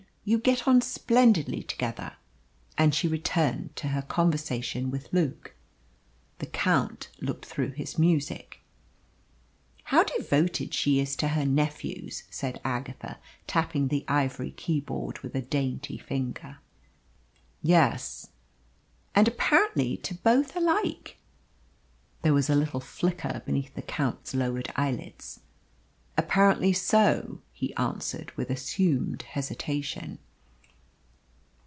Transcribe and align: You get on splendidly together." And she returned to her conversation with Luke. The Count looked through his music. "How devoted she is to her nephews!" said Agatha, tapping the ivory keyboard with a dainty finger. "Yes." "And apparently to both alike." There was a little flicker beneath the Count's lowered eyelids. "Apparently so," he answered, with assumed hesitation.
You 0.23 0.37
get 0.37 0.67
on 0.67 0.81
splendidly 0.81 1.63
together." 1.63 2.13
And 2.77 2.93
she 2.93 3.07
returned 3.07 3.75
to 3.75 3.87
her 3.87 4.03
conversation 4.03 4.91
with 4.91 5.11
Luke. 5.11 5.55
The 6.37 6.45
Count 6.45 7.09
looked 7.19 7.47
through 7.47 7.71
his 7.71 7.97
music. 7.97 8.59
"How 9.85 10.03
devoted 10.03 10.75
she 10.75 10.99
is 10.99 11.15
to 11.15 11.29
her 11.29 11.43
nephews!" 11.43 12.25
said 12.29 12.61
Agatha, 12.63 13.17
tapping 13.47 13.87
the 13.87 14.05
ivory 14.07 14.51
keyboard 14.51 15.17
with 15.19 15.33
a 15.33 15.41
dainty 15.41 15.97
finger. 15.97 16.59
"Yes." 17.63 18.27
"And 19.15 19.27
apparently 19.27 19.97
to 19.97 20.13
both 20.13 20.55
alike." 20.55 21.17
There 22.21 22.33
was 22.33 22.47
a 22.47 22.55
little 22.55 22.79
flicker 22.79 23.41
beneath 23.43 23.73
the 23.73 23.81
Count's 23.81 24.35
lowered 24.35 24.71
eyelids. 24.75 25.39
"Apparently 26.17 26.73
so," 26.73 27.41
he 27.53 27.73
answered, 27.75 28.35
with 28.35 28.49
assumed 28.49 29.21
hesitation. 29.21 30.19